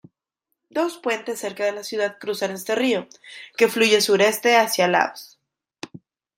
Dos 0.71 0.97
puentes 0.97 1.39
cerca 1.39 1.63
de 1.63 1.73
la 1.73 1.83
ciudad 1.83 2.17
cruzan 2.17 2.49
este 2.49 2.73
río, 2.73 3.07
que 3.55 3.67
fluye 3.67 4.01
sur-este, 4.01 4.57
hacia 4.57 4.87
Laos. 4.87 5.37